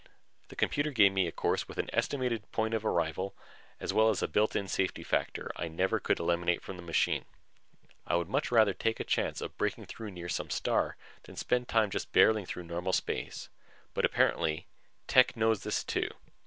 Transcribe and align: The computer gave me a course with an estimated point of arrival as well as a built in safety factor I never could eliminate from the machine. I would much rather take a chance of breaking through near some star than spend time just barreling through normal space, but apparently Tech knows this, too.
The 0.47 0.55
computer 0.55 0.89
gave 0.89 1.11
me 1.13 1.27
a 1.27 1.31
course 1.31 1.67
with 1.67 1.77
an 1.77 1.91
estimated 1.93 2.51
point 2.51 2.73
of 2.73 2.83
arrival 2.83 3.35
as 3.79 3.93
well 3.93 4.09
as 4.09 4.23
a 4.23 4.27
built 4.27 4.55
in 4.55 4.67
safety 4.67 5.03
factor 5.03 5.51
I 5.55 5.67
never 5.67 5.99
could 5.99 6.17
eliminate 6.19 6.63
from 6.63 6.77
the 6.77 6.81
machine. 6.81 7.25
I 8.07 8.15
would 8.15 8.27
much 8.27 8.51
rather 8.51 8.73
take 8.73 8.99
a 8.99 9.03
chance 9.03 9.41
of 9.41 9.59
breaking 9.59 9.85
through 9.85 10.09
near 10.09 10.27
some 10.27 10.49
star 10.49 10.97
than 11.25 11.35
spend 11.35 11.67
time 11.67 11.91
just 11.91 12.11
barreling 12.13 12.47
through 12.47 12.63
normal 12.63 12.93
space, 12.93 13.49
but 13.93 14.03
apparently 14.03 14.65
Tech 15.05 15.37
knows 15.37 15.61
this, 15.61 15.83
too. 15.83 16.09